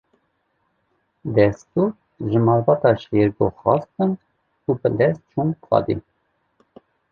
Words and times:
Destûr 1.35 1.89
ji 2.29 2.39
malbata 2.45 2.91
Şêrgo 3.01 3.47
xwestin 3.59 4.11
û 4.69 4.71
bi 4.79 4.89
lez 4.97 5.15
çûn 5.29 5.49
qadê. 5.65 5.97